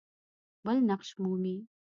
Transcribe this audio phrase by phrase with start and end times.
[0.65, 1.55] بل نقش مومي.